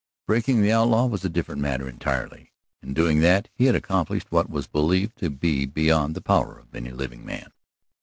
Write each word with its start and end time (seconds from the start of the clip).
Breaking 0.25 0.63
the 0.63 0.71
outlaw 0.71 1.05
was 1.05 1.23
a 1.23 1.29
different 1.29 1.61
matter 1.61 1.87
entirely. 1.87 2.53
In 2.81 2.95
doing 2.95 3.19
that 3.19 3.49
he 3.53 3.65
had 3.65 3.75
accomplished 3.75 4.31
what 4.31 4.49
was 4.49 4.65
believed 4.65 5.15
to 5.19 5.29
be 5.29 5.67
beyond 5.67 6.15
the 6.15 6.21
power 6.21 6.57
of 6.57 6.73
any 6.73 6.89
living 6.89 7.23
man. 7.23 7.51